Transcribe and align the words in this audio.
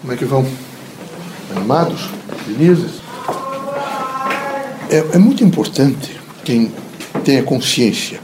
Como 0.00 0.12
é 0.12 0.16
que 0.16 0.24
vão? 0.24 0.46
Animados? 1.54 2.08
Felizes? 2.46 3.00
É, 4.90 5.16
é 5.16 5.18
muito 5.18 5.42
importante 5.42 6.18
quem 6.44 6.72
tenha 7.24 7.42
consciência 7.42 8.20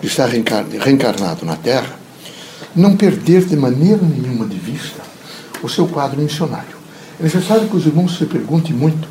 de 0.00 0.06
estar 0.06 0.28
reencarnado 0.28 1.46
na 1.46 1.56
Terra 1.56 1.98
não 2.76 2.96
perder 2.96 3.44
de 3.46 3.56
maneira 3.56 4.02
nenhuma 4.02 4.46
de 4.46 4.58
vista 4.58 5.00
o 5.62 5.68
seu 5.68 5.86
quadro 5.86 6.20
missionário. 6.20 6.76
É 7.18 7.22
necessário 7.22 7.68
que 7.68 7.76
os 7.76 7.86
irmãos 7.86 8.18
se 8.18 8.26
perguntem 8.26 8.74
muito, 8.74 9.08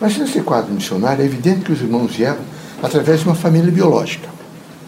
mas 0.00 0.16
nesse 0.18 0.40
quadro 0.42 0.72
missionário 0.72 1.22
é 1.22 1.24
evidente 1.24 1.64
que 1.64 1.72
os 1.72 1.80
irmãos 1.80 2.14
vieram 2.14 2.40
através 2.82 3.20
de 3.20 3.26
uma 3.26 3.34
família 3.34 3.72
biológica. 3.72 4.28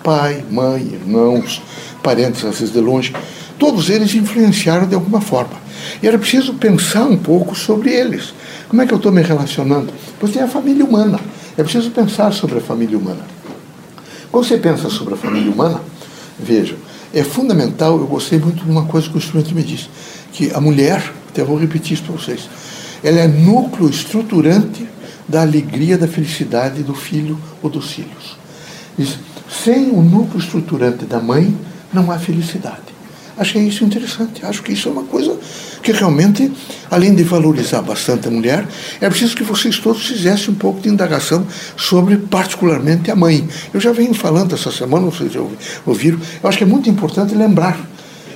Pai, 0.04 0.44
mãe, 0.50 0.82
irmãos, 0.82 1.60
parentes 2.02 2.44
às 2.44 2.58
vezes 2.58 2.72
de 2.72 2.80
longe, 2.80 3.12
todos 3.58 3.90
eles 3.90 4.14
influenciaram 4.14 4.86
de 4.86 4.94
alguma 4.94 5.20
forma. 5.20 5.61
E 6.02 6.06
era 6.06 6.18
preciso 6.18 6.54
pensar 6.54 7.04
um 7.04 7.16
pouco 7.16 7.54
sobre 7.54 7.90
eles. 7.90 8.34
Como 8.68 8.82
é 8.82 8.86
que 8.86 8.92
eu 8.92 8.96
estou 8.96 9.12
me 9.12 9.22
relacionando? 9.22 9.92
Pois 10.18 10.32
tem 10.32 10.42
a 10.42 10.48
família 10.48 10.84
humana. 10.84 11.20
É 11.56 11.62
preciso 11.62 11.90
pensar 11.90 12.32
sobre 12.32 12.58
a 12.58 12.60
família 12.60 12.96
humana. 12.96 13.24
Quando 14.30 14.46
você 14.46 14.56
pensa 14.56 14.88
sobre 14.88 15.14
a 15.14 15.16
família 15.16 15.52
humana, 15.52 15.80
veja, 16.38 16.74
é 17.12 17.22
fundamental, 17.22 17.98
eu 17.98 18.06
gostei 18.06 18.38
muito 18.38 18.64
de 18.64 18.70
uma 18.70 18.86
coisa 18.86 19.08
que 19.08 19.14
o 19.14 19.18
instrumento 19.18 19.54
me 19.54 19.62
disse, 19.62 19.88
que 20.32 20.50
a 20.54 20.60
mulher, 20.60 21.12
até 21.28 21.44
vou 21.44 21.58
repetir 21.58 21.92
isso 21.92 22.04
para 22.04 22.14
vocês, 22.14 22.48
ela 23.04 23.18
é 23.18 23.28
núcleo 23.28 23.90
estruturante 23.90 24.88
da 25.28 25.42
alegria, 25.42 25.98
da 25.98 26.08
felicidade 26.08 26.82
do 26.82 26.94
filho 26.94 27.38
ou 27.62 27.68
dos 27.68 27.90
filhos. 27.90 28.36
Diz, 28.96 29.18
sem 29.50 29.90
o 29.90 30.02
núcleo 30.02 30.40
estruturante 30.40 31.04
da 31.04 31.20
mãe, 31.20 31.54
não 31.92 32.10
há 32.10 32.18
felicidade. 32.18 32.91
Achei 33.36 33.62
isso 33.62 33.84
interessante. 33.84 34.44
Acho 34.44 34.62
que 34.62 34.72
isso 34.72 34.88
é 34.88 34.92
uma 34.92 35.04
coisa 35.04 35.36
que 35.82 35.90
realmente, 35.92 36.52
além 36.90 37.14
de 37.14 37.22
valorizar 37.22 37.82
bastante 37.82 38.28
a 38.28 38.30
mulher, 38.30 38.66
é 39.00 39.08
preciso 39.08 39.34
que 39.34 39.42
vocês 39.42 39.78
todos 39.78 40.06
fizessem 40.06 40.50
um 40.50 40.56
pouco 40.56 40.80
de 40.80 40.88
indagação 40.88 41.46
sobre, 41.76 42.16
particularmente, 42.16 43.10
a 43.10 43.16
mãe. 43.16 43.48
Eu 43.72 43.80
já 43.80 43.92
venho 43.92 44.14
falando 44.14 44.54
essa 44.54 44.70
semana, 44.70 45.06
não 45.06 45.12
sei 45.12 45.28
se 45.28 45.38
ouviram, 45.84 46.18
eu 46.42 46.48
acho 46.48 46.58
que 46.58 46.64
é 46.64 46.66
muito 46.66 46.88
importante 46.88 47.34
lembrar. 47.34 47.78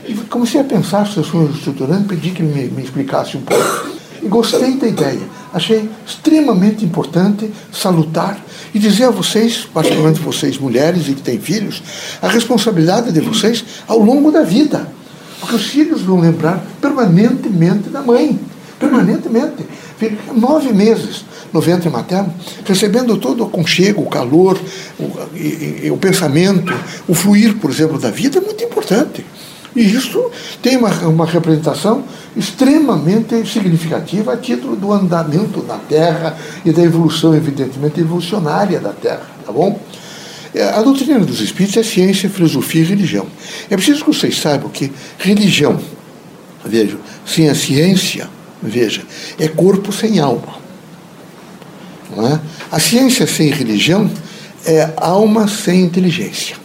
E 0.09 0.15
comecei 0.15 0.61
a 0.61 0.65
pensar 0.65 1.07
sobre 1.07 1.37
o 1.37 1.51
estruturante, 1.51 2.05
pedi 2.05 2.31
que 2.31 2.43
ele 2.43 2.53
me, 2.53 2.69
me 2.69 2.83
explicasse 2.83 3.37
um 3.37 3.43
pouco. 3.43 3.91
E 4.23 4.29
gostei 4.29 4.77
da 4.77 4.87
ideia. 4.87 5.21
Achei 5.57 5.89
extremamente 6.07 6.85
importante, 6.85 7.51
salutar 7.73 8.39
e 8.75 8.79
dizer 8.79 9.05
a 9.05 9.11
vocês, 9.11 9.67
particularmente 9.73 10.21
vocês 10.21 10.59
mulheres 10.59 11.09
e 11.09 11.15
que 11.15 11.23
têm 11.23 11.39
filhos, 11.39 11.83
a 12.21 12.29
responsabilidade 12.29 13.11
de 13.11 13.21
vocês 13.21 13.65
ao 13.89 13.99
longo 13.99 14.31
da 14.31 14.43
vida. 14.43 14.87
Porque 15.41 15.57
os 15.57 15.65
filhos 15.65 16.03
vão 16.03 16.21
lembrar 16.21 16.63
permanentemente 16.79 17.89
da 17.89 18.03
mãe. 18.03 18.39
Permanentemente. 18.79 19.65
Nove 20.35 20.75
meses 20.75 21.25
no 21.51 21.63
ventre 21.63 21.89
materno, 21.89 22.35
recebendo 22.63 23.17
todo 23.17 23.43
o 23.43 23.47
aconchego, 23.47 24.03
o 24.03 24.11
calor, 24.11 24.61
o, 25.01 25.11
e, 25.35 25.85
e, 25.85 25.91
o 25.91 25.97
pensamento, 25.97 26.71
o 27.09 27.15
fluir, 27.15 27.57
por 27.57 27.71
exemplo, 27.71 27.99
da 27.99 28.11
vida, 28.11 28.37
é 28.37 28.43
muito 28.43 28.63
importante. 28.63 29.25
E 29.77 29.95
isso 29.95 30.31
tem 30.63 30.79
uma, 30.79 30.91
uma 31.07 31.27
representação 31.27 32.03
extremamente 32.35 33.47
significativa 33.47 34.33
a 34.33 34.37
título 34.39 34.75
do 34.75 34.91
andamento 34.91 35.61
da 35.61 35.77
Terra 35.77 36.35
e 36.65 36.73
da 36.73 36.83
evolução, 36.83 37.35
evidentemente, 37.35 38.01
evolucionária 38.01 38.81
da 38.81 38.95
Terra. 38.95 39.29
Tá 39.45 39.53
bom? 39.53 39.79
É, 40.55 40.63
a 40.71 40.81
doutrina 40.81 41.21
dos 41.21 41.43
Espíritos 41.43 41.77
é 41.77 41.83
ciência, 41.83 42.31
filosofia 42.31 42.81
e 42.81 42.85
religião. 42.87 43.27
É 43.69 43.77
preciso 43.77 44.03
que 44.03 44.15
vocês 44.15 44.39
saibam 44.39 44.71
que 44.71 44.91
religião, 45.19 45.79
vejam, 46.65 46.99
sem 47.27 47.51
a 47.51 47.55
ciência, 47.55 48.31
veja, 48.63 49.03
é 49.39 49.47
corpo 49.47 49.93
sem 49.93 50.19
alma. 50.19 50.57
Não 52.17 52.27
é? 52.27 52.41
A 52.73 52.81
ciência 52.81 53.27
sem 53.27 53.51
religião 53.51 54.11
é 54.65 54.91
alma 54.97 55.47
sem 55.47 55.83
inteligência. 55.83 56.57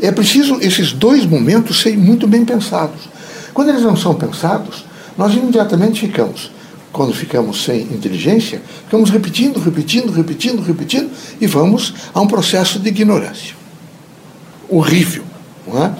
É 0.00 0.12
preciso 0.12 0.58
esses 0.60 0.92
dois 0.92 1.26
momentos 1.26 1.80
serem 1.80 1.98
muito 1.98 2.26
bem 2.26 2.44
pensados. 2.44 3.08
Quando 3.52 3.70
eles 3.70 3.82
não 3.82 3.96
são 3.96 4.14
pensados, 4.14 4.84
nós 5.16 5.34
imediatamente 5.34 6.00
ficamos, 6.00 6.52
quando 6.92 7.12
ficamos 7.12 7.64
sem 7.64 7.80
inteligência, 7.82 8.62
ficamos 8.84 9.10
repetindo, 9.10 9.58
repetindo, 9.58 10.12
repetindo, 10.12 10.62
repetindo 10.62 11.10
e 11.40 11.46
vamos 11.46 11.92
a 12.14 12.20
um 12.20 12.26
processo 12.26 12.78
de 12.78 12.88
ignorância. 12.88 13.54
Horrível. 14.68 15.24
Não 15.66 15.84
é? 15.84 15.92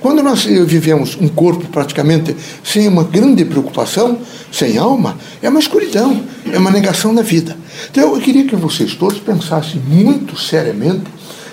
Quando 0.00 0.22
nós 0.22 0.44
vivemos 0.44 1.16
um 1.20 1.28
corpo 1.28 1.66
praticamente 1.68 2.34
sem 2.64 2.88
uma 2.88 3.04
grande 3.04 3.44
preocupação, 3.44 4.18
sem 4.50 4.78
alma, 4.78 5.16
é 5.40 5.48
uma 5.48 5.60
escuridão, 5.60 6.24
é 6.50 6.58
uma 6.58 6.70
negação 6.70 7.14
da 7.14 7.22
vida. 7.22 7.56
Então 7.90 8.14
eu 8.14 8.20
queria 8.20 8.44
que 8.46 8.56
vocês 8.56 8.94
todos 8.94 9.18
pensassem 9.20 9.80
muito 9.80 10.36
seriamente 10.36 11.04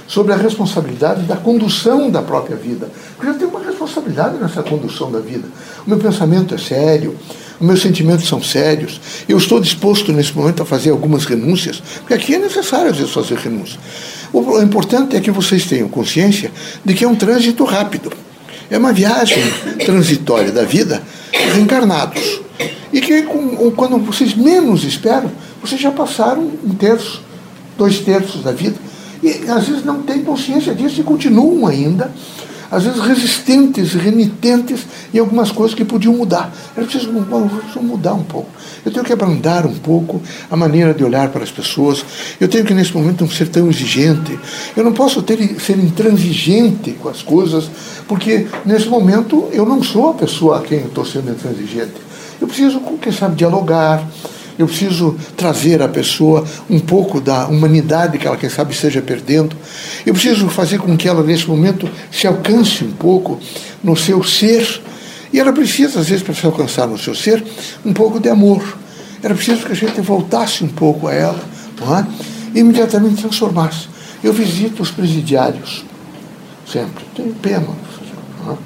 sobre 0.10 0.34
a 0.34 0.36
responsabilidade 0.36 1.22
da 1.22 1.38
condução 1.38 2.10
da 2.10 2.24
própria 2.24 2.58
vida. 2.58 2.90
Porque 3.16 3.30
eu 3.30 3.36
tenho 3.36 3.52
uma 3.52 3.64
responsabilidade 3.64 4.40
nessa 4.40 4.64
condução 4.64 5.12
da 5.12 5.20
vida. 5.20 5.48
O 5.86 5.90
meu 5.90 6.00
pensamento 6.00 6.56
é 6.56 6.58
sério, 6.58 7.16
os 7.60 7.68
meus 7.68 7.80
sentimentos 7.80 8.28
são 8.28 8.42
sérios. 8.42 9.00
Eu 9.30 9.38
estou 9.38 9.60
disposto 9.60 10.12
nesse 10.12 10.36
momento 10.36 10.64
a 10.64 10.66
fazer 10.66 10.90
algumas 10.90 11.26
renúncias, 11.26 11.80
porque 12.00 12.16
aqui 12.16 12.34
é 12.34 12.40
necessário 12.40 12.90
às 12.90 12.98
vezes 12.98 13.14
fazer 13.14 13.38
renúncias. 13.38 13.78
O 14.34 14.60
importante 14.60 15.16
é 15.16 15.22
que 15.22 15.30
vocês 15.30 15.68
tenham 15.68 15.88
consciência 15.88 16.52
de 16.84 16.96
que 16.96 17.06
é 17.06 17.08
um 17.08 17.16
trânsito 17.16 17.64
rápido. 17.64 18.12
É 18.68 18.80
uma 18.80 18.92
viagem 18.92 19.44
transitória 19.86 20.52
da 20.52 20.64
vida 20.64 21.04
reencarnados. 21.32 22.42
E 22.92 23.00
que 23.00 23.28
quando 23.76 24.00
vocês 24.00 24.34
menos 24.34 24.84
esperam, 24.84 25.32
vocês 25.62 25.80
já 25.80 25.92
passaram 25.92 26.52
um 26.66 26.74
terço, 26.74 27.22
dois 27.78 28.00
terços 28.00 28.42
da 28.42 28.52
vida 28.52 28.89
e 29.22 29.50
às 29.50 29.68
vezes 29.68 29.84
não 29.84 30.02
têm 30.02 30.24
consciência 30.24 30.74
disso 30.74 31.02
e 31.02 31.04
continuam 31.04 31.68
ainda, 31.68 32.12
às 32.72 32.84
vezes 32.84 33.00
resistentes, 33.00 33.94
renitentes 33.94 34.86
em 35.14 35.18
algumas 35.18 35.52
coisas 35.52 35.76
que 35.76 35.84
podiam 35.84 36.14
mudar. 36.14 36.54
Eu 36.78 36.84
preciso, 36.86 37.10
preciso 37.12 37.82
mudar 37.82 38.14
um 38.14 38.24
pouco. 38.24 38.50
Eu 38.86 38.92
tenho 38.92 39.04
que 39.04 39.12
abrandar 39.12 39.66
um 39.66 39.74
pouco 39.74 40.22
a 40.50 40.56
maneira 40.56 40.94
de 40.94 41.04
olhar 41.04 41.30
para 41.30 41.44
as 41.44 41.52
pessoas. 41.52 42.06
Eu 42.40 42.48
tenho 42.48 42.64
que, 42.64 42.74
nesse 42.74 42.94
momento, 42.94 43.22
não 43.22 43.32
ser 43.32 43.48
tão 43.48 43.70
exigente. 43.70 44.40
Eu 44.76 44.84
não 44.84 44.94
posso 44.94 45.22
ter, 45.24 45.60
ser 45.60 45.78
intransigente 45.80 46.92
com 46.92 47.10
as 47.10 47.24
coisas, 47.24 47.70
porque, 48.08 48.46
nesse 48.66 48.88
momento, 48.88 49.50
eu 49.52 49.66
não 49.66 49.82
sou 49.82 50.12
a 50.12 50.14
pessoa 50.14 50.60
a 50.60 50.62
quem 50.62 50.80
eu 50.80 50.88
estou 50.88 51.06
sendo 51.06 51.32
intransigente. 51.32 51.96
Eu 52.40 52.48
preciso, 52.48 52.80
quem 53.02 53.12
sabe, 53.12 53.36
dialogar 53.36 54.08
eu 54.60 54.68
preciso 54.68 55.16
trazer 55.38 55.82
à 55.82 55.88
pessoa 55.88 56.46
um 56.70 56.82
pouco 56.82 57.22
da 57.22 57.48
humanidade 57.48 58.18
que 58.18 58.28
ela, 58.28 58.36
quem 58.36 58.50
sabe, 58.50 58.74
esteja 58.74 59.02
perdendo. 59.02 59.56
Eu 60.06 60.14
preciso 60.14 60.50
fazer 60.50 60.80
com 60.80 60.98
que 60.98 61.08
ela, 61.08 61.24
nesse 61.24 61.48
momento, 61.48 61.90
se 62.12 62.28
alcance 62.28 62.84
um 62.84 62.92
pouco 62.92 63.40
no 63.82 63.96
seu 63.96 64.22
ser. 64.22 64.82
E 65.32 65.40
ela 65.40 65.54
precisa, 65.54 66.02
às 66.02 66.10
vezes, 66.10 66.22
para 66.22 66.34
se 66.34 66.46
alcançar 66.46 66.88
no 66.88 66.98
seu 66.98 67.16
ser, 67.16 67.42
um 67.86 67.94
pouco 67.94 68.20
de 68.20 68.28
amor. 68.28 68.78
Era 69.24 69.34
preciso 69.34 69.66
que 69.66 69.72
a 69.72 69.76
gente 69.76 70.02
voltasse 70.02 70.62
um 70.62 70.68
pouco 70.68 71.08
a 71.08 71.14
ela, 71.14 71.40
não 71.80 71.98
é? 71.98 72.06
e 72.54 72.60
imediatamente 72.60 73.22
transformasse. 73.22 73.88
Eu 74.22 74.34
visito 74.34 74.84
os 74.84 74.92
presidiários, 74.92 75.86
sempre. 76.70 77.06
Tenho 77.16 77.34
pena. 77.36 77.68
Não 78.44 78.52
é? 78.52 78.58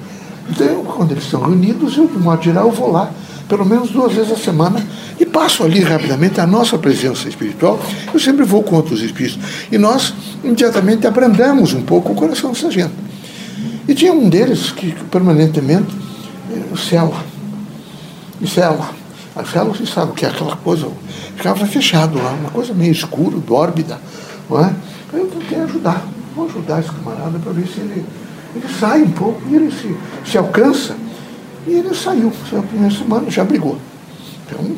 Então, 0.50 0.84
quando 0.86 1.12
eles 1.12 1.22
estão 1.22 1.40
reunidos, 1.40 1.96
eu, 1.96 2.08
de 2.08 2.18
modo 2.18 2.42
geral, 2.42 2.66
eu 2.66 2.72
vou 2.72 2.90
lá 2.90 3.12
pelo 3.48 3.64
menos 3.64 3.90
duas 3.90 4.12
vezes 4.12 4.32
a 4.32 4.36
semana, 4.36 4.84
e 5.18 5.26
passo 5.26 5.64
ali 5.64 5.80
rapidamente 5.80 6.40
a 6.40 6.46
nossa 6.46 6.78
presença 6.78 7.28
espiritual. 7.28 7.80
Eu 8.12 8.18
sempre 8.18 8.44
vou 8.44 8.62
com 8.62 8.76
outros 8.76 9.02
espíritos. 9.02 9.38
E 9.70 9.78
nós 9.78 10.14
imediatamente 10.42 11.06
abrandamos 11.06 11.72
um 11.72 11.82
pouco 11.82 12.12
o 12.12 12.14
coração 12.14 12.52
dessa 12.52 12.70
gente. 12.70 12.92
E 13.86 13.94
tinha 13.94 14.12
um 14.12 14.28
deles 14.28 14.70
que 14.70 14.92
permanentemente, 15.10 15.94
o 16.72 16.76
céu. 16.76 17.14
E 18.40 18.46
céu. 18.46 18.84
A 19.36 19.44
céu, 19.44 19.66
você 19.66 19.84
sabe 19.84 20.12
que 20.12 20.24
é 20.24 20.28
aquela 20.28 20.56
coisa, 20.56 20.88
ficava 21.36 21.66
fechado 21.66 22.22
lá, 22.22 22.30
uma 22.30 22.50
coisa 22.50 22.72
meio 22.72 22.92
escura, 22.92 23.36
mórbida. 23.46 24.00
Não 24.48 24.64
é? 24.64 24.72
Eu 25.12 25.26
tentei 25.26 25.58
ajudar. 25.60 26.06
Vou 26.36 26.46
ajudar 26.46 26.80
esse 26.80 26.90
camarada 26.90 27.38
para 27.38 27.52
ver 27.52 27.66
se 27.66 27.80
ele, 27.80 28.04
ele 28.54 28.66
sai 28.78 29.02
um 29.02 29.10
pouco 29.10 29.40
e 29.50 29.56
ele 29.56 29.70
se, 29.70 29.94
se 30.24 30.38
alcança 30.38 30.96
e 31.66 31.72
ele 31.74 31.94
saiu, 31.94 32.32
saiu 32.48 32.60
a 32.60 32.62
primeira 32.62 32.94
semana, 32.94 33.30
já 33.30 33.44
brigou. 33.44 33.78
Então, 34.46 34.76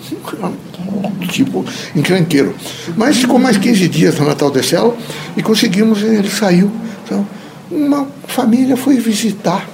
tipo 1.29 1.65
encrenqueiro. 1.95 2.55
Mas 2.97 3.17
ficou 3.17 3.39
mais 3.39 3.57
15 3.57 3.89
dias 3.89 4.19
no 4.19 4.27
Natal 4.27 4.51
de 4.51 4.63
Céu 4.63 4.97
e 5.37 5.43
conseguimos, 5.43 6.03
ele 6.03 6.31
saiu. 6.31 6.71
Então, 7.05 7.27
uma 7.71 8.07
família 8.27 8.77
foi 8.77 8.99
visitar 8.99 9.69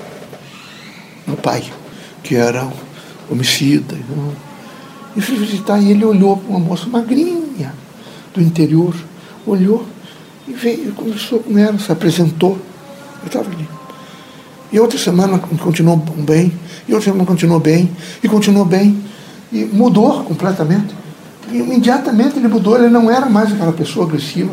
o 1.29 1.37
pai, 1.37 1.65
que 2.23 2.35
era 2.35 2.69
homicida. 3.31 3.95
Então, 3.95 4.33
e 5.15 5.21
foi 5.21 5.37
visitar 5.37 5.79
e 5.79 5.91
ele 5.91 6.05
olhou 6.05 6.37
para 6.39 6.51
uma 6.51 6.59
moça 6.59 6.87
magrinha 6.87 7.75
do 8.35 8.41
interior, 8.41 8.95
olhou 9.47 9.87
e 10.49 10.53
veio, 10.53 10.93
conversou 10.93 11.41
com 11.41 11.59
ela, 11.59 11.79
se 11.79 11.93
apresentou. 11.93 12.59
Eu 13.21 13.27
estava 13.27 13.51
ali. 13.51 13.69
E 14.73 14.81
outra 14.81 14.99
semana 14.99 15.39
continuou 15.39 15.99
bem, 15.99 16.53
e 16.89 16.95
outra 16.95 17.11
semana 17.11 17.27
continuou 17.27 17.61
bem, 17.61 17.91
e 18.23 18.29
continuou 18.29 18.65
bem, 18.65 18.99
e 19.53 19.65
mudou 19.65 20.25
completamente. 20.25 20.95
E 21.51 21.59
imediatamente 21.59 22.39
ele 22.39 22.49
mudou, 22.49 22.79
ele 22.79 22.89
não 22.89 23.11
era 23.11 23.27
mais 23.27 23.53
aquela 23.53 23.73
pessoa 23.73 24.07
agressiva. 24.07 24.51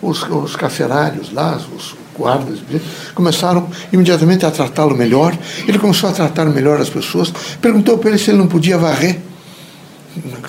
Os, 0.00 0.22
os 0.22 0.56
carcerários 0.56 1.32
lá, 1.32 1.60
os 1.76 1.94
guardas, 2.16 2.60
começaram 3.14 3.68
imediatamente 3.92 4.46
a 4.46 4.50
tratá-lo 4.50 4.96
melhor. 4.96 5.36
Ele 5.66 5.78
começou 5.78 6.08
a 6.08 6.12
tratar 6.12 6.46
melhor 6.46 6.80
as 6.80 6.88
pessoas. 6.88 7.32
Perguntou 7.60 7.98
para 7.98 8.10
ele 8.10 8.18
se 8.18 8.30
ele 8.30 8.38
não 8.38 8.46
podia 8.46 8.78
varrer 8.78 9.20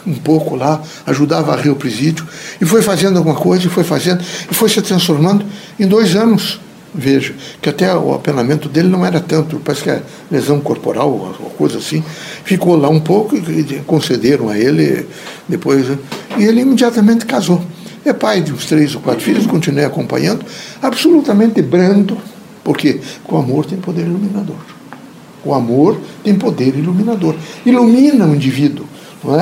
um 0.08 0.16
pouco 0.16 0.56
lá, 0.56 0.82
ajudar 1.06 1.40
a 1.40 1.42
varrer 1.42 1.72
o 1.72 1.76
presídio. 1.76 2.26
E 2.60 2.66
foi 2.66 2.82
fazendo 2.82 3.18
alguma 3.18 3.36
coisa, 3.36 3.68
e 3.68 3.70
foi 3.70 3.84
fazendo, 3.84 4.24
e 4.50 4.54
foi 4.54 4.70
se 4.70 4.82
transformando 4.82 5.46
em 5.80 5.88
dois 5.88 6.16
anos. 6.16 6.60
Veja, 6.94 7.36
que 7.62 7.70
até 7.70 7.96
o 7.96 8.14
apenamento 8.14 8.68
dele 8.68 8.88
não 8.88 9.06
era 9.06 9.20
tanto, 9.20 9.62
parece 9.64 9.84
que 9.84 9.90
é 9.92 10.02
lesão 10.32 10.60
corporal, 10.60 11.10
ou 11.12 11.50
coisa 11.52 11.78
assim. 11.78 12.04
Ficou 12.44 12.76
lá 12.76 12.90
um 12.90 13.00
pouco 13.00 13.36
e 13.36 13.82
concederam 13.86 14.50
a 14.50 14.58
ele 14.58 15.08
depois. 15.48 15.88
Né? 15.88 15.98
E 16.38 16.44
ele 16.44 16.62
imediatamente 16.62 17.26
casou. 17.26 17.62
É 18.04 18.14
pai 18.14 18.42
de 18.42 18.52
uns 18.52 18.66
três 18.66 18.96
ou 18.96 19.02
quatro 19.02 19.22
filhos, 19.22 19.46
continuei 19.46 19.86
acompanhando, 19.86 20.44
absolutamente 20.82 21.62
brando, 21.62 22.18
porque 22.64 23.02
o 23.28 23.38
amor 23.38 23.66
tem 23.66 23.78
poder 23.78 24.04
iluminador. 24.04 24.58
O 25.44 25.54
amor 25.54 26.00
tem 26.24 26.36
poder 26.36 26.76
iluminador. 26.76 27.36
Ilumina 27.66 28.26
o 28.26 28.36
indivíduo. 28.36 28.86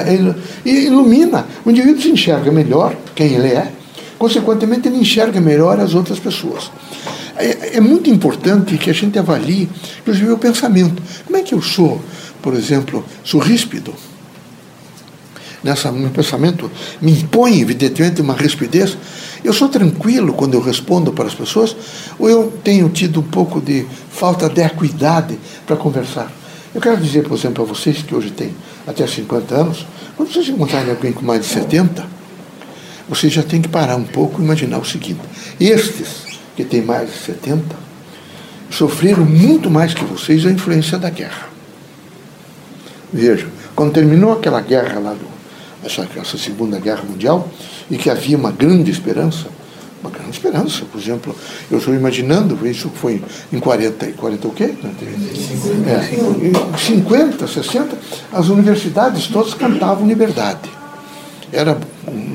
É? 0.05 0.35
E 0.65 0.87
ilumina. 0.87 1.45
O 1.63 1.71
indivíduo 1.71 2.01
se 2.01 2.09
enxerga 2.09 2.51
melhor 2.51 2.95
quem 3.15 3.33
ele 3.33 3.49
é, 3.49 3.71
consequentemente, 4.17 4.87
ele 4.87 4.97
enxerga 4.97 5.39
melhor 5.39 5.79
as 5.79 5.93
outras 5.93 6.19
pessoas. 6.19 6.71
É, 7.37 7.77
é, 7.77 7.79
muito 7.79 8.09
importante 8.09 8.77
que 8.77 8.89
a 8.89 8.93
gente 8.93 9.17
avalie, 9.19 9.69
inclusive, 9.99 10.31
o 10.31 10.37
pensamento. 10.37 11.01
Como 11.23 11.37
é 11.37 11.43
que 11.43 11.53
eu 11.53 11.61
sou, 11.61 12.01
por 12.41 12.55
exemplo, 12.55 13.05
sou 13.23 13.39
ríspido? 13.39 13.93
Nessa, 15.63 15.91
meu 15.91 16.09
pensamento 16.09 16.69
me 16.99 17.11
impõe, 17.11 17.61
evidentemente, 17.61 18.21
uma 18.21 18.33
rispidez. 18.33 18.97
Eu 19.43 19.53
sou 19.53 19.69
tranquilo 19.69 20.33
quando 20.33 20.55
eu 20.55 20.61
respondo 20.61 21.13
para 21.13 21.25
as 21.25 21.35
pessoas, 21.35 21.75
ou 22.17 22.27
eu 22.27 22.53
tenho 22.63 22.89
tido 22.89 23.19
um 23.19 23.23
pouco 23.23 23.61
de 23.61 23.85
falta 24.09 24.49
de 24.49 24.61
equidade 24.61 25.37
para 25.65 25.75
conversar? 25.75 26.31
Eu 26.73 26.81
quero 26.81 26.97
dizer, 26.97 27.23
por 27.23 27.37
exemplo, 27.37 27.63
a 27.63 27.67
vocês 27.67 28.01
que 28.01 28.15
hoje 28.15 28.31
têm 28.31 28.53
até 28.85 29.05
50 29.05 29.55
anos, 29.55 29.85
quando 30.15 30.31
vocês 30.31 30.49
encontrarem 30.49 30.89
alguém 30.89 31.11
com 31.11 31.23
mais 31.23 31.41
de 31.41 31.47
70, 31.47 32.05
vocês 33.07 33.31
já 33.31 33.43
têm 33.43 33.61
que 33.61 33.69
parar 33.69 33.95
um 33.95 34.03
pouco 34.03 34.41
e 34.41 34.43
imaginar 34.43 34.79
o 34.79 34.85
seguinte: 34.85 35.21
estes 35.59 36.26
que 36.57 36.65
têm 36.65 36.81
mais 36.81 37.09
de 37.09 37.17
70 37.19 37.87
sofreram 38.69 39.23
muito 39.23 39.69
mais 39.69 39.93
que 39.93 40.03
vocês 40.03 40.45
a 40.45 40.51
influência 40.51 40.97
da 40.97 41.09
guerra. 41.09 41.47
Vejam, 43.13 43.49
quando 43.75 43.93
terminou 43.93 44.33
aquela 44.33 44.59
guerra 44.59 44.99
lá, 44.99 45.11
do, 45.11 45.25
essa, 45.85 46.05
essa 46.17 46.37
Segunda 46.37 46.79
Guerra 46.79 47.03
Mundial, 47.03 47.49
e 47.89 47.97
que 47.97 48.09
havia 48.09 48.35
uma 48.35 48.51
grande 48.51 48.91
esperança, 48.91 49.47
uma 50.01 50.11
grande 50.11 50.31
esperança. 50.31 50.83
Por 50.91 50.99
exemplo, 50.99 51.35
eu 51.71 51.77
estou 51.77 51.93
imaginando, 51.93 52.67
isso 52.67 52.91
foi 52.93 53.21
em 53.53 53.59
40, 53.59 54.13
40 54.13 54.47
o 54.47 54.51
quê? 54.51 54.73
É, 55.85 56.47
em 56.47 56.77
50, 56.77 57.47
60, 57.47 57.97
as 58.33 58.49
universidades 58.49 59.27
todas 59.27 59.53
cantavam 59.53 60.05
liberdade. 60.05 60.69
Era 61.53 61.77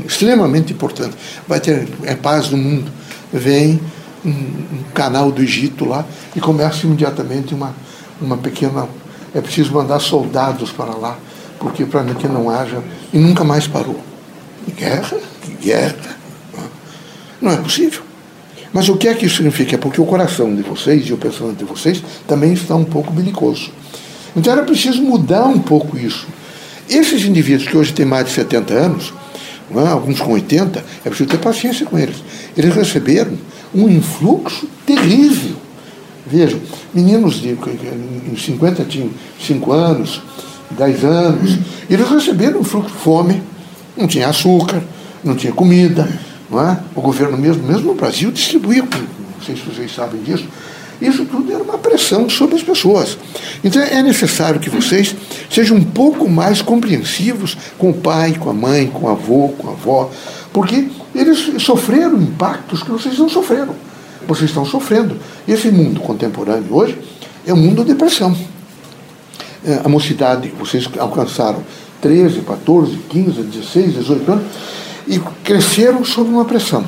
extremamente 0.06 0.72
importante. 0.72 1.14
Vai 1.46 1.60
ter 1.60 1.86
é, 2.04 2.14
paz 2.14 2.48
no 2.48 2.56
mundo. 2.56 2.90
Vem 3.30 3.78
um, 4.24 4.30
um 4.30 4.82
canal 4.94 5.30
do 5.30 5.42
Egito 5.42 5.84
lá 5.84 6.04
e 6.34 6.40
começa 6.40 6.86
imediatamente 6.86 7.54
uma, 7.54 7.74
uma 8.20 8.36
pequena. 8.36 8.88
É 9.34 9.40
preciso 9.40 9.72
mandar 9.72 9.98
soldados 10.00 10.70
para 10.70 10.94
lá, 10.94 11.18
porque 11.58 11.84
para 11.84 12.04
que 12.14 12.28
não 12.28 12.50
haja. 12.50 12.82
E 13.12 13.18
nunca 13.18 13.44
mais 13.44 13.66
parou. 13.66 14.00
Guerra, 14.76 15.18
guerra, 15.60 16.16
não 17.40 17.50
é 17.50 17.56
possível. 17.56 18.02
Mas 18.72 18.88
o 18.88 18.96
que 18.96 19.08
é 19.08 19.14
que 19.14 19.26
isso 19.26 19.36
significa? 19.36 19.74
É 19.74 19.78
porque 19.78 20.00
o 20.00 20.06
coração 20.06 20.54
de 20.54 20.62
vocês 20.62 21.06
e 21.06 21.12
o 21.12 21.18
pensamento 21.18 21.58
de 21.58 21.64
vocês 21.64 22.02
também 22.26 22.52
está 22.52 22.74
um 22.74 22.84
pouco 22.84 23.12
belicoso. 23.12 23.70
Então 24.34 24.52
era 24.52 24.62
preciso 24.62 25.02
mudar 25.02 25.44
um 25.44 25.58
pouco 25.58 25.98
isso. 25.98 26.26
Esses 26.88 27.24
indivíduos 27.24 27.68
que 27.68 27.76
hoje 27.76 27.92
têm 27.92 28.06
mais 28.06 28.26
de 28.26 28.32
70 28.32 28.72
anos, 28.72 29.12
é? 29.76 29.88
alguns 29.88 30.20
com 30.20 30.32
80, 30.32 30.84
é 31.04 31.08
preciso 31.08 31.28
ter 31.28 31.38
paciência 31.38 31.84
com 31.84 31.98
eles. 31.98 32.16
Eles 32.56 32.74
receberam 32.74 33.36
um 33.74 33.88
influxo 33.88 34.66
terrível. 34.86 35.56
Vejam, 36.26 36.60
meninos 36.94 37.40
de 37.40 37.48
em 37.50 38.36
50 38.36 38.84
tinham 38.84 39.10
5 39.40 39.72
anos, 39.72 40.22
10 40.70 41.04
anos, 41.04 41.58
eles 41.90 42.08
receberam 42.08 42.60
um 42.60 42.64
fluxo 42.64 42.90
de 42.90 42.98
fome, 42.98 43.42
não 43.96 44.06
tinha 44.06 44.28
açúcar, 44.28 44.82
não 45.22 45.34
tinha 45.34 45.52
comida, 45.52 46.08
não 46.50 46.60
é? 46.60 46.78
O 46.94 47.00
governo 47.00 47.36
mesmo, 47.36 47.62
mesmo 47.64 47.88
no 47.88 47.94
Brasil, 47.94 48.30
distribuía, 48.30 48.82
não 48.82 49.44
sei 49.44 49.56
se 49.56 49.62
vocês 49.62 49.92
sabem 49.94 50.22
disso, 50.22 50.46
isso 51.00 51.24
tudo 51.24 51.52
era 51.52 51.62
uma 51.62 51.78
pressão 51.78 52.30
sobre 52.30 52.54
as 52.54 52.62
pessoas. 52.62 53.18
Então 53.64 53.82
é 53.82 54.00
necessário 54.02 54.60
que 54.60 54.70
vocês 54.70 55.14
sejam 55.50 55.76
um 55.76 55.84
pouco 55.84 56.28
mais 56.30 56.62
compreensivos 56.62 57.56
com 57.76 57.90
o 57.90 57.94
pai, 57.94 58.36
com 58.38 58.48
a 58.48 58.54
mãe, 58.54 58.86
com 58.86 59.06
o 59.06 59.08
avô, 59.08 59.48
com 59.58 59.68
a 59.68 59.72
avó, 59.72 60.10
porque 60.52 60.86
eles 61.14 61.62
sofreram 61.62 62.20
impactos 62.20 62.82
que 62.82 62.90
vocês 62.90 63.18
não 63.18 63.28
sofreram. 63.28 63.74
Vocês 64.26 64.50
estão 64.50 64.64
sofrendo. 64.64 65.16
Esse 65.46 65.70
mundo 65.70 66.00
contemporâneo 66.00 66.74
hoje 66.74 66.98
é 67.46 67.52
um 67.52 67.56
mundo 67.56 67.84
de 67.84 67.94
pressão. 67.94 68.36
É, 69.64 69.80
a 69.84 69.88
mocidade, 69.88 70.48
vocês 70.58 70.88
alcançaram 70.98 71.62
13, 72.00 72.40
14, 72.40 72.96
15, 73.08 73.42
16, 73.42 73.94
18 73.94 74.32
anos, 74.32 74.44
e 75.06 75.18
cresceram 75.44 76.04
sob 76.04 76.30
uma 76.30 76.44
pressão, 76.44 76.84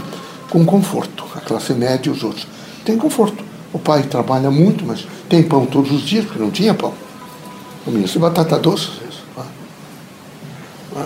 com 0.51 0.65
conforto. 0.65 1.25
A 1.37 1.41
classe 1.41 1.73
média 1.73 2.09
e 2.09 2.13
os 2.13 2.23
outros. 2.23 2.47
Tem 2.85 2.97
conforto. 2.97 3.45
O 3.73 3.79
pai 3.79 4.05
trabalha 4.05 4.51
muito, 4.51 4.85
mas 4.85 5.07
tem 5.29 5.43
pão 5.43 5.67
todos 5.67 5.91
os 5.91 6.03
dias, 6.03 6.25
porque 6.25 6.41
não 6.41 6.51
tinha 6.51 6.75
pão. 6.75 6.93
Comia-se 7.85 8.19
batata 8.19 8.59
doce. 8.59 8.89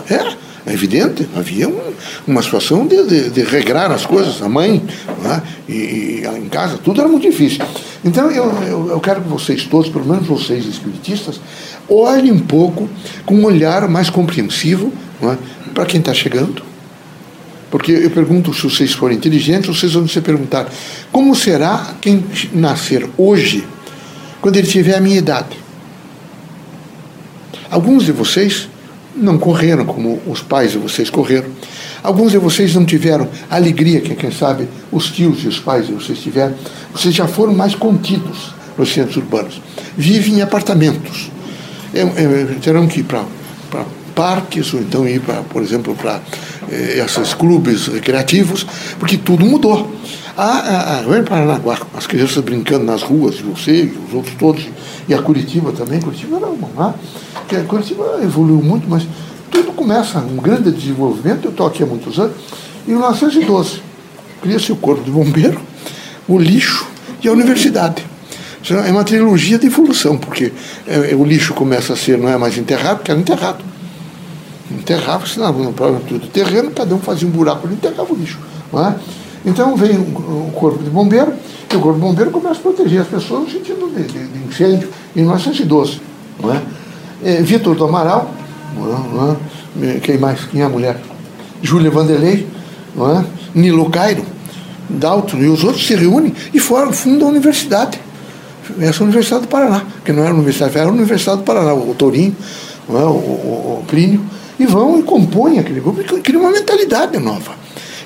É, 0.09 0.35
é 0.65 0.73
evidente, 0.73 1.27
havia 1.35 1.67
um, 1.67 1.79
uma 2.27 2.41
situação 2.41 2.85
de, 2.85 3.03
de, 3.05 3.29
de, 3.29 3.41
regrar 3.43 3.91
as 3.91 4.05
coisas, 4.05 4.41
a 4.41 4.49
mãe, 4.49 4.83
é? 5.25 5.41
e, 5.71 5.73
e, 5.73 6.27
em 6.37 6.49
casa, 6.49 6.77
tudo 6.77 6.99
era 7.01 7.09
muito 7.09 7.29
difícil. 7.29 7.63
Então 8.03 8.29
eu, 8.29 8.51
eu, 8.63 8.89
eu, 8.89 8.99
quero 8.99 9.21
que 9.21 9.27
vocês 9.27 9.63
todos, 9.63 9.89
pelo 9.89 10.05
menos 10.05 10.27
vocês 10.27 10.65
espiritistas, 10.65 11.39
olhem 11.87 12.31
um 12.31 12.39
pouco 12.39 12.89
com 13.25 13.35
um 13.35 13.45
olhar 13.45 13.87
mais 13.87 14.09
compreensivo 14.09 14.91
é? 15.21 15.37
para 15.73 15.85
quem 15.85 15.99
está 15.99 16.13
chegando, 16.13 16.61
porque 17.71 17.91
eu 17.91 18.09
pergunto 18.11 18.53
se 18.53 18.63
vocês 18.63 18.93
forem 18.93 19.17
inteligentes, 19.17 19.67
vocês 19.67 19.93
vão 19.93 20.07
se 20.07 20.21
perguntar: 20.21 20.67
como 21.11 21.35
será 21.35 21.93
quem 22.01 22.23
nascer 22.53 23.07
hoje, 23.17 23.65
quando 24.41 24.57
ele 24.57 24.67
tiver 24.67 24.95
a 24.95 25.01
minha 25.01 25.17
idade? 25.17 25.57
Alguns 27.69 28.05
de 28.05 28.11
vocês 28.11 28.67
não 29.19 29.37
correram 29.37 29.85
como 29.85 30.19
os 30.25 30.41
pais 30.41 30.71
de 30.71 30.77
vocês 30.77 31.09
correram. 31.09 31.49
Alguns 32.01 32.31
de 32.31 32.37
vocês 32.37 32.73
não 32.73 32.85
tiveram 32.85 33.27
a 33.49 33.55
alegria 33.55 33.99
que, 34.01 34.15
quem 34.15 34.31
sabe, 34.31 34.67
os 34.91 35.09
tios 35.11 35.43
e 35.43 35.47
os 35.47 35.59
pais 35.59 35.87
de 35.87 35.93
vocês 35.93 36.19
tiveram. 36.19 36.55
Vocês 36.93 37.13
já 37.13 37.27
foram 37.27 37.53
mais 37.53 37.75
contidos 37.75 38.53
nos 38.77 38.93
centros 38.93 39.17
urbanos. 39.17 39.61
Vivem 39.97 40.35
em 40.35 40.41
apartamentos. 40.41 41.29
É, 41.93 42.01
é, 42.01 42.55
terão 42.61 42.87
que 42.87 43.01
ir 43.01 43.03
para 43.03 43.25
parques, 44.15 44.73
ou 44.73 44.81
então 44.81 45.07
ir, 45.07 45.21
pra, 45.21 45.35
por 45.43 45.61
exemplo, 45.61 45.95
para 45.95 46.21
eh, 46.69 47.03
esses 47.05 47.33
clubes 47.33 47.87
recreativos, 47.87 48.65
porque 48.99 49.17
tudo 49.17 49.45
mudou. 49.45 49.89
A, 50.35 50.43
a, 50.43 50.99
a 50.99 51.23
Paranaguá, 51.23 51.77
as 51.95 52.05
crianças 52.05 52.43
brincando 52.43 52.83
nas 52.85 53.01
ruas, 53.01 53.39
você 53.39 53.83
e 53.83 53.97
os 54.07 54.13
outros 54.13 54.35
todos, 54.35 54.67
e 55.07 55.13
a 55.13 55.21
Curitiba 55.21 55.71
também, 55.71 56.01
Curitiba 56.01 56.37
era 56.37 56.47
uma 56.47 56.95
lá, 57.49 57.55
que 57.55 57.55
a 57.55 57.63
Curitiba 57.63 58.19
evoluiu 58.21 58.61
muito, 58.61 58.87
mas 58.87 59.07
tudo 59.51 59.71
começa, 59.71 60.19
um 60.19 60.37
grande 60.37 60.71
desenvolvimento, 60.71 61.45
eu 61.45 61.51
estou 61.51 61.65
aqui 61.65 61.83
há 61.83 61.85
muitos 61.85 62.19
anos, 62.19 62.35
em 62.87 62.91
1912, 62.91 63.81
cria-se 64.41 64.71
o 64.71 64.75
Corpo 64.75 65.03
de 65.03 65.11
Bombeiro, 65.11 65.59
o 66.27 66.37
lixo 66.37 66.87
e 67.23 67.27
a 67.27 67.31
universidade. 67.31 68.05
É 68.69 68.91
uma 68.91 69.03
trilogia 69.03 69.57
de 69.57 69.67
evolução, 69.67 70.17
porque 70.17 70.51
é, 70.85 71.15
o 71.15 71.23
lixo 71.23 71.53
começa 71.53 71.93
a 71.93 71.95
ser, 71.95 72.17
não 72.17 72.29
é 72.29 72.37
mais 72.37 72.57
enterrado, 72.57 72.97
porque 72.97 73.11
era 73.11 73.19
enterrado 73.19 73.69
enterrava, 74.71 75.25
se 75.25 75.39
não, 75.39 75.51
no 75.51 75.73
próprio 75.73 76.19
terreno, 76.19 76.69
cada 76.71 76.93
um 76.93 76.99
fazia 76.99 77.27
um 77.27 77.31
buraco 77.31 77.67
e 77.67 77.73
enterrava 77.73 78.13
o 78.13 78.15
lixo. 78.15 78.37
É? 78.73 78.93
Então 79.45 79.75
vem 79.75 79.97
o 79.97 80.51
corpo 80.53 80.83
de 80.83 80.89
bombeiro, 80.89 81.33
e 81.71 81.75
o 81.75 81.79
corpo 81.79 81.99
de 81.99 82.05
bombeiro 82.05 82.31
começa 82.31 82.59
a 82.59 82.61
proteger 82.61 83.01
as 83.01 83.07
pessoas 83.07 83.45
no 83.45 83.49
sentido 83.49 83.91
de, 83.95 84.03
de, 84.03 84.27
de 84.27 84.47
incêndio, 84.47 84.89
em 85.15 85.21
1912. 85.21 86.01
Não 86.41 86.53
é? 86.53 86.61
É 87.23 87.41
Vitor 87.41 87.75
do 87.75 87.85
Amaral, 87.85 88.31
não 88.75 89.37
é? 89.81 89.99
quem 89.99 90.17
mais? 90.17 90.45
Quem 90.45 90.61
é 90.61 90.65
a 90.65 90.69
mulher? 90.69 90.99
Júlia 91.61 91.91
Vanderlei, 91.91 92.47
é? 92.97 93.25
Nilo 93.53 93.89
Cairo, 93.89 94.23
Dalton 94.89 95.37
e 95.37 95.47
os 95.47 95.63
outros 95.63 95.85
se 95.85 95.95
reúnem 95.95 96.33
e 96.53 96.59
formam, 96.59 96.93
fundam 96.93 97.27
a 97.27 97.31
universidade. 97.31 97.99
essa 98.79 99.03
Universidade 99.03 99.43
do 99.43 99.47
Paraná, 99.47 99.83
que 100.03 100.11
não 100.11 100.23
era 100.23 100.33
Universidade 100.33 100.77
era 100.77 100.87
a 100.87 100.91
Universidade 100.91 101.39
do 101.39 101.43
Paraná, 101.43 101.73
o 101.73 101.93
Tourinho, 101.95 102.35
é? 102.89 102.93
o, 102.93 102.95
o, 102.95 103.79
o 103.81 103.85
Plínio, 103.87 104.23
e 104.59 104.65
vão 104.65 104.99
e 104.99 105.03
compõem 105.03 105.59
aquele 105.59 105.79
grupo 105.79 106.01
e 106.01 106.21
criam 106.21 106.41
uma 106.41 106.51
mentalidade 106.51 107.17
nova. 107.17 107.53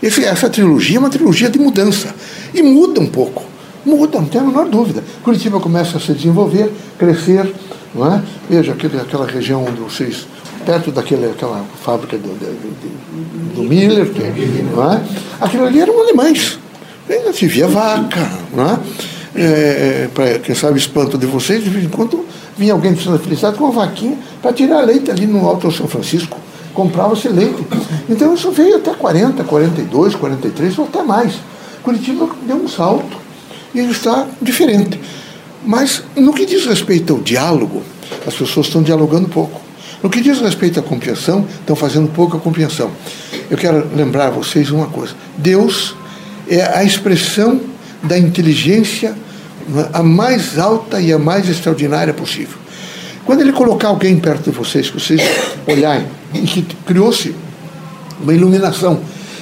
Esse, 0.02 0.26
essa 0.26 0.50
trilogia 0.50 0.98
é 0.98 1.00
uma 1.00 1.10
trilogia 1.10 1.50
de 1.50 1.58
mudança. 1.58 2.14
E 2.54 2.62
muda 2.62 3.00
um 3.00 3.08
pouco. 3.08 3.44
Muda, 3.86 4.20
não 4.20 4.28
tem 4.28 4.42
a 4.42 4.44
menor 4.44 4.68
dúvida. 4.68 5.02
Curitiba 5.24 5.62
começa 5.62 5.98
a 5.98 6.00
se 6.00 6.14
desenvolver, 6.14 6.72
crescer. 6.98 7.54
Não 7.94 8.14
é? 8.14 8.22
Veja, 8.50 8.72
aquele, 8.72 9.00
aquela 9.00 9.26
região 9.26 9.66
onde 9.66 9.80
vocês 9.80 10.26
perto 10.66 10.92
daquela 10.92 11.64
fábrica 11.84 12.18
do, 12.18 12.28
do, 13.56 13.64
Miller, 13.64 14.10
que, 14.12 14.22
não 14.74 14.92
é? 14.92 15.02
aquilo 15.40 15.66
ali 15.66 15.80
eram 15.80 16.00
alemães. 16.02 16.58
Se 17.34 17.48
via 17.48 17.68
vaca, 17.68 18.30
não 18.54 18.66
é? 18.66 18.80
É, 19.36 19.42
é 19.44 20.10
para 20.14 20.40
quem 20.40 20.56
sabe 20.56 20.78
espanto 20.78 21.18
de 21.18 21.26
vocês, 21.26 21.64
de 21.64 21.70
vez 21.70 21.84
em 21.86 21.90
quando 21.90 22.26
vinha 22.58 22.74
alguém 22.74 22.94
de 22.94 23.04
Santa 23.04 23.20
Felicidade 23.20 23.58
com 23.58 23.66
uma 23.66 23.74
vaquinha 23.74 24.18
para 24.42 24.54
tirar 24.54 24.82
leite 24.82 25.12
ali 25.12 25.26
no 25.26 25.46
Alto 25.46 25.72
São 25.72 25.88
Francisco. 25.88 26.38
Comprava-se 26.74 27.28
leite. 27.28 27.66
Então 28.10 28.34
isso 28.34 28.52
veio 28.52 28.78
até 28.78 28.94
40, 28.94 29.44
42, 29.44 30.16
43 30.16 30.80
ou 30.80 30.86
até 30.86 31.04
mais. 31.04 31.34
Curitiba 31.84 32.30
deu 32.48 32.58
um 32.58 32.68
salto 32.68 33.18
e 33.74 33.80
está 33.80 34.28
diferente. 34.42 35.00
Mas 35.66 36.04
no 36.16 36.34
que 36.34 36.46
diz 36.46 36.66
respeito 36.66 37.14
ao 37.14 37.20
diálogo, 37.20 37.82
as 38.28 38.34
pessoas 38.34 38.68
estão 38.68 38.82
dialogando 38.82 39.30
pouco. 39.30 39.62
No 40.02 40.10
que 40.10 40.22
diz 40.22 40.40
respeito 40.42 40.80
à 40.80 40.84
compreensão, 40.84 41.46
estão 41.60 41.76
fazendo 41.76 42.10
pouca 42.10 42.38
compreensão. 42.38 42.92
Eu 43.50 43.58
quero 43.58 43.88
lembrar 43.96 44.28
a 44.28 44.32
vocês 44.32 44.70
uma 44.70 44.88
coisa: 44.88 45.14
Deus 45.38 45.96
é 46.48 46.78
a 46.78 46.84
expressão 46.84 47.62
da 48.04 48.18
inteligência 48.18 49.16
a 49.94 50.04
mais 50.04 50.60
alta 50.60 51.00
e 51.00 51.14
a 51.14 51.18
mais 51.18 51.48
extraordinária 51.48 52.14
possível. 52.14 52.58
Quando 53.26 53.42
ele 53.42 53.54
colocar 53.54 53.88
alguém 53.88 54.20
perto 54.20 54.52
de 54.52 54.58
vocês, 54.58 54.90
que 54.90 55.00
vocês 55.00 55.22
olharem, 55.66 56.06
e 56.34 56.42
que 56.42 56.62
criou-se 56.86 57.34
uma 58.22 58.34
iluminação, 58.34 59.00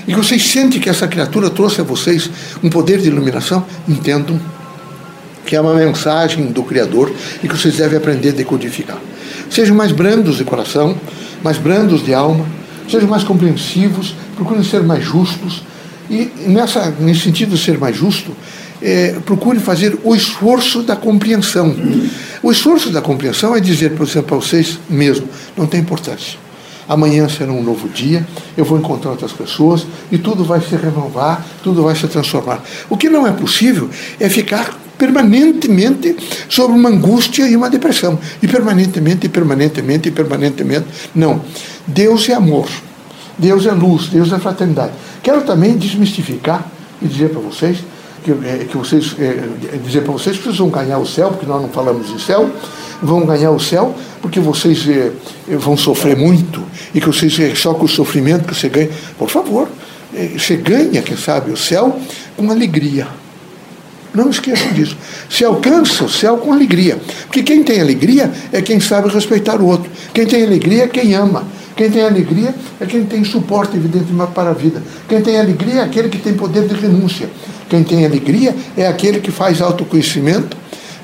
e 0.08 0.14
que 0.14 0.18
vocês 0.18 0.44
sentem 0.44 0.80
que 0.80 0.90
essa 0.90 1.08
criatura 1.08 1.50
trouxe 1.50 1.82
a 1.82 1.84
vocês 1.84 2.30
um 2.62 2.70
poder 2.70 3.00
de 3.00 3.08
iluminação, 3.08 3.66
entendam 3.88 4.40
que 5.46 5.56
é 5.56 5.62
uma 5.62 5.74
mensagem 5.74 6.46
do 6.48 6.64
Criador 6.64 7.12
e 7.44 7.48
que 7.48 7.56
vocês 7.56 7.78
devem 7.78 7.98
aprender 7.98 8.30
a 8.30 8.34
decodificar. 8.34 8.98
Sejam 9.50 9.76
mais 9.76 9.92
brandos 9.92 10.38
de 10.38 10.44
coração, 10.44 10.96
mais 11.44 11.58
brandos 11.58 12.04
de 12.04 12.14
alma, 12.14 12.46
sejam 12.90 13.10
mais 13.10 13.24
compreensivos, 13.24 14.16
procurem 14.36 14.64
ser 14.64 14.84
mais 14.84 15.04
justos. 15.04 15.64
E 16.10 16.30
nessa, 16.48 16.94
nesse 17.00 17.22
sentido 17.22 17.56
de 17.56 17.62
ser 17.62 17.78
mais 17.78 17.96
justo, 17.96 18.32
é, 18.82 19.16
procure 19.26 19.60
fazer 19.60 19.98
o 20.04 20.16
esforço 20.16 20.82
da 20.82 20.96
compreensão. 20.96 21.76
O 22.42 22.52
esforço 22.52 22.90
da 22.90 23.02
compreensão 23.02 23.56
é 23.56 23.60
dizer, 23.60 23.92
por 23.92 24.08
exemplo, 24.08 24.30
para 24.30 24.38
vocês 24.38 24.80
mesmo, 24.90 25.28
não 25.56 25.68
tem 25.68 25.80
importância. 25.80 26.40
Amanhã 26.90 27.30
será 27.30 27.52
um 27.54 27.64
novo 27.64 27.88
dia, 27.88 28.28
eu 28.58 28.66
vou 28.66 28.78
encontrar 28.78 29.12
outras 29.12 29.32
pessoas 29.32 29.86
e 30.12 30.18
tudo 30.18 30.44
vai 30.44 30.60
se 30.60 30.76
renovar, 30.76 31.46
tudo 31.64 31.84
vai 31.84 31.96
se 31.96 32.08
transformar. 32.08 32.62
O 32.90 32.98
que 32.98 33.10
não 33.10 33.26
é 33.26 33.32
possível 33.32 33.90
é 34.20 34.28
ficar 34.28 34.81
permanentemente 35.02 36.16
sobre 36.48 36.78
uma 36.78 36.90
angústia 36.90 37.50
e 37.50 37.56
uma 37.56 37.72
depressão. 37.72 38.20
E 38.40 38.48
permanentemente, 38.48 39.26
e 39.26 39.30
permanentemente, 39.30 40.10
e 40.10 40.12
permanentemente. 40.12 40.86
Não. 41.16 41.42
Deus 41.88 42.30
é 42.30 42.36
amor. 42.36 42.70
Deus 43.36 43.66
é 43.66 43.72
luz, 43.72 44.10
Deus 44.10 44.32
é 44.32 44.38
fraternidade. 44.38 44.92
Quero 45.24 45.42
também 45.42 45.76
desmistificar 45.76 46.70
e 47.02 47.08
dizer 47.08 47.30
para 47.30 47.40
vocês 47.42 47.80
que, 48.24 48.30
é, 48.32 48.66
que 48.70 48.78
vocês 48.78 49.16
é, 49.18 49.80
dizer 49.84 50.02
para 50.02 50.14
vocês 50.14 50.38
que 50.38 50.44
vocês 50.44 50.58
vão 50.58 50.70
ganhar 50.70 51.00
o 51.00 51.08
céu, 51.08 51.30
porque 51.30 51.48
nós 51.48 51.60
não 51.60 51.70
falamos 51.70 52.12
em 52.12 52.20
céu, 52.20 52.48
vão 53.02 53.26
ganhar 53.26 53.50
o 53.50 53.60
céu 53.60 53.96
porque 54.22 54.40
vocês 54.40 54.88
é, 54.88 55.12
vão 55.58 55.76
sofrer 55.76 56.16
muito 56.16 56.64
e 56.94 57.02
que 57.02 57.08
vocês 57.08 57.40
é, 57.40 57.56
só 57.56 57.74
com 57.74 57.86
o 57.86 57.90
sofrimento 57.90 58.48
que 58.48 58.54
você 58.54 58.70
ganha. 58.70 58.90
Por 59.18 59.32
favor, 59.32 59.68
você 60.38 60.58
ganha, 60.58 61.02
quem 61.02 61.18
sabe, 61.18 61.50
o 61.50 61.58
céu 61.58 62.00
com 62.38 62.52
alegria. 62.52 63.08
Não 64.14 64.30
esqueçam 64.30 64.74
disso. 64.74 64.98
Se 65.30 65.46
alcança 65.46 66.04
o 66.04 66.10
céu 66.10 66.38
com 66.38 66.52
alegria. 66.52 66.98
Porque 67.28 67.44
quem 67.44 67.64
tem 67.64 67.80
alegria 67.80 68.30
é 68.52 68.62
quem 68.62 68.80
sabe 68.80 69.10
respeitar 69.10 69.62
o 69.62 69.66
outro. 69.66 69.90
Quem 70.14 70.26
tem 70.26 70.44
alegria 70.44 70.84
é 70.84 70.88
quem 70.88 71.14
ama. 71.14 71.46
Quem 71.76 71.90
tem 71.90 72.04
alegria 72.04 72.54
é 72.80 72.86
quem 72.86 73.06
tem 73.06 73.24
suporte, 73.24 73.78
evidentemente, 73.78 74.32
para 74.34 74.50
a 74.50 74.54
vida. 74.54 74.84
Quem 75.08 75.22
tem 75.22 75.40
alegria 75.40 75.76
é 75.76 75.84
aquele 75.84 76.10
que 76.10 76.18
tem 76.18 76.34
poder 76.34 76.68
de 76.68 76.76
renúncia. 76.76 77.30
Quem 77.70 77.84
tem 77.84 78.06
alegria 78.06 78.54
é 78.76 78.86
aquele 78.86 79.22
que 79.22 79.32
faz 79.32 79.62
autoconhecimento, 79.62 80.58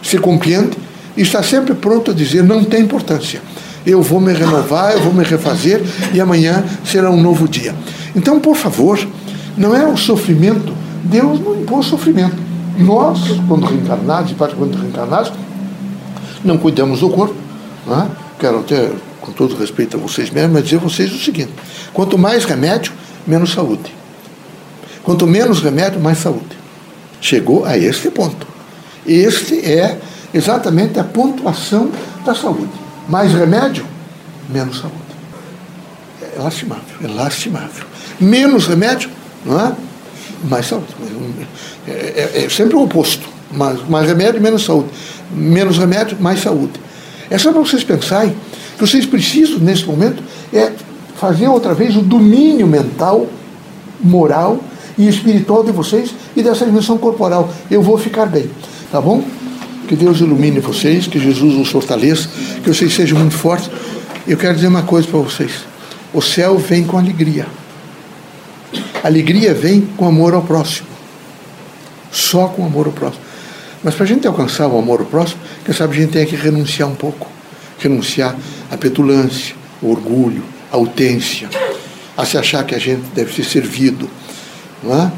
se 0.03 0.17
compreende 0.17 0.77
e 1.15 1.21
está 1.21 1.41
sempre 1.41 1.73
pronto 1.73 2.11
a 2.11 2.13
dizer: 2.13 2.43
não 2.43 2.63
tem 2.63 2.81
importância. 2.81 3.41
Eu 3.85 4.01
vou 4.01 4.19
me 4.19 4.33
renovar, 4.33 4.91
eu 4.91 4.99
vou 4.99 5.13
me 5.13 5.23
refazer 5.23 5.81
e 6.13 6.19
amanhã 6.19 6.63
será 6.83 7.09
um 7.09 7.21
novo 7.21 7.47
dia. 7.47 7.73
Então, 8.13 8.37
por 8.37 8.57
favor, 8.57 8.99
não 9.57 9.73
é 9.73 9.87
o 9.87 9.95
sofrimento. 9.95 10.73
Deus 11.05 11.39
não 11.39 11.55
impôs 11.55 11.85
sofrimento. 11.85 12.46
Nós, 12.77 13.19
quando 13.47 13.65
reencarnados, 13.65 14.31
e 14.31 14.35
quando 14.35 14.75
reencarnados, 14.75 15.31
não 16.43 16.57
cuidamos 16.57 16.99
do 16.99 17.09
corpo. 17.09 17.35
Não 17.85 18.01
é? 18.01 18.07
Quero 18.39 18.59
até, 18.59 18.91
com 19.19 19.31
todo 19.31 19.55
respeito 19.55 19.97
a 19.97 19.99
vocês 19.99 20.29
mesmos, 20.29 20.63
dizer 20.63 20.77
a 20.77 20.79
vocês 20.79 21.11
o 21.11 21.17
seguinte: 21.17 21.51
quanto 21.93 22.17
mais 22.17 22.45
remédio, 22.45 22.93
menos 23.25 23.51
saúde. 23.51 23.95
Quanto 25.03 25.25
menos 25.25 25.61
remédio, 25.61 25.99
mais 25.99 26.19
saúde. 26.19 26.57
Chegou 27.21 27.65
a 27.65 27.77
este 27.77 28.11
ponto. 28.11 28.45
Este 29.05 29.59
é 29.65 29.97
exatamente 30.33 30.99
a 30.99 31.03
pontuação 31.03 31.89
da 32.25 32.35
saúde. 32.35 32.69
Mais 33.07 33.33
remédio, 33.33 33.85
menos 34.49 34.79
saúde. 34.79 34.97
É 36.21 36.39
lastimável, 36.39 36.97
é 37.03 37.07
lastimável. 37.07 37.85
Menos 38.19 38.67
remédio, 38.67 39.09
não 39.45 39.59
é? 39.59 39.73
Mais 40.43 40.67
saúde. 40.67 40.87
É, 41.87 41.91
é, 41.91 42.43
é 42.45 42.49
sempre 42.49 42.75
o 42.75 42.83
oposto. 42.83 43.27
Mais, 43.51 43.87
mais 43.87 44.07
remédio, 44.07 44.41
menos 44.41 44.65
saúde. 44.65 44.89
Menos 45.31 45.77
remédio, 45.77 46.17
mais 46.19 46.41
saúde. 46.41 46.73
É 47.29 47.37
só 47.37 47.51
para 47.51 47.61
vocês 47.61 47.83
pensarem 47.83 48.35
que 48.77 48.81
vocês 48.81 49.05
precisam, 49.05 49.59
nesse 49.59 49.85
momento, 49.85 50.21
é 50.53 50.71
fazer 51.15 51.47
outra 51.47 51.73
vez 51.73 51.95
o 51.95 52.01
domínio 52.01 52.67
mental, 52.67 53.27
moral 54.01 54.59
e 54.97 55.07
espiritual 55.07 55.63
de 55.63 55.71
vocês 55.71 56.13
e 56.35 56.43
dessa 56.43 56.65
dimensão 56.65 56.97
corporal. 56.97 57.51
Eu 57.69 57.81
vou 57.81 57.97
ficar 57.97 58.25
bem, 58.27 58.49
tá 58.91 59.01
bom? 59.01 59.23
Que 59.87 59.95
Deus 59.95 60.19
ilumine 60.19 60.59
vocês, 60.59 61.07
que 61.07 61.19
Jesus 61.19 61.55
os 61.55 61.69
fortaleça, 61.69 62.29
que 62.63 62.69
vocês 62.69 62.93
sejam 62.93 63.17
muito 63.17 63.35
fortes. 63.35 63.69
Eu 64.27 64.37
quero 64.37 64.55
dizer 64.55 64.67
uma 64.67 64.83
coisa 64.83 65.07
para 65.07 65.19
vocês: 65.19 65.51
o 66.13 66.21
céu 66.21 66.57
vem 66.57 66.83
com 66.83 66.97
alegria. 66.97 67.47
Alegria 69.03 69.53
vem 69.53 69.81
com 69.95 70.07
amor 70.07 70.33
ao 70.33 70.41
próximo. 70.41 70.87
Só 72.11 72.47
com 72.47 72.65
amor 72.65 72.87
ao 72.87 72.91
próximo. 72.91 73.23
Mas 73.83 73.95
para 73.95 74.03
a 74.03 74.07
gente 74.07 74.27
alcançar 74.27 74.67
o 74.67 74.77
amor 74.77 75.01
ao 75.01 75.05
próximo, 75.05 75.39
quem 75.63 75.73
sabe 75.73 75.95
a 75.95 76.01
gente 76.01 76.11
tem 76.11 76.25
que 76.25 76.35
renunciar 76.35 76.89
um 76.89 76.95
pouco. 76.95 77.27
Renunciar 77.79 78.35
à 78.71 78.77
petulância, 78.77 79.55
ao 79.81 79.89
orgulho, 79.89 80.43
à 80.71 80.77
utência, 80.77 81.49
a 82.17 82.25
se 82.25 82.37
achar 82.37 82.65
que 82.65 82.73
a 82.73 82.79
gente 82.79 83.03
deve 83.13 83.33
ser 83.33 83.43
servido, 83.43 84.09
não 84.83 84.93
é? 84.93 85.11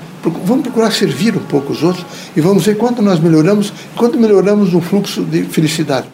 Vamos 0.43 0.63
procurar 0.63 0.91
servir 0.91 1.35
um 1.37 1.43
pouco 1.45 1.71
os 1.71 1.81
outros 1.81 2.05
e 2.35 2.41
vamos 2.41 2.65
ver 2.65 2.75
quanto 2.75 3.01
nós 3.01 3.21
melhoramos, 3.21 3.71
quanto 3.95 4.19
melhoramos 4.19 4.73
o 4.73 4.81
fluxo 4.81 5.23
de 5.23 5.43
felicidade. 5.43 6.07